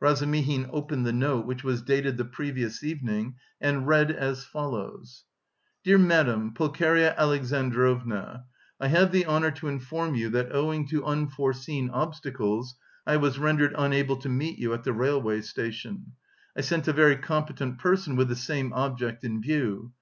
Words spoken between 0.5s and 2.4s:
opened the note which was dated the